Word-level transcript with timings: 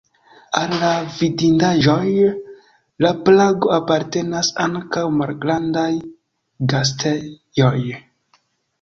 Al 0.59 0.71
la 0.83 0.87
vidindaĵoj 1.17 2.05
de 3.05 3.13
Prago 3.29 3.71
apartenas 3.77 4.51
ankaŭ 4.67 5.07
malgrandaj 5.21 5.89
gastejoj. 6.77 7.77